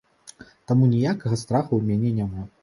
[0.71, 2.49] Таму ніякага страху ў мяне няма.